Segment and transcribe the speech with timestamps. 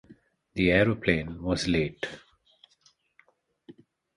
[0.55, 2.07] The aeroplane was late.